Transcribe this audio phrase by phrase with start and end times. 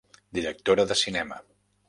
[0.37, 1.39] Directora de Cinema.